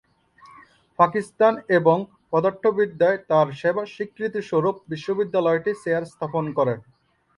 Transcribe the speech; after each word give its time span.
পাকিস্তান 0.99 1.53
এবং 1.77 1.97
পদার্থবিদ্যায় 2.33 3.17
তার 3.29 3.47
সেবার 3.59 3.87
স্বীকৃতিস্বরূপ 3.95 4.75
বিশ্ববিদ্যালয়টি 4.91 5.71
চেয়ার 5.83 6.03
স্থাপন 6.11 6.45
করে। 6.57 6.73